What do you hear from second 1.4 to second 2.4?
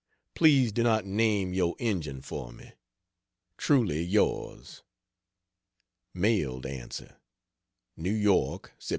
your Injun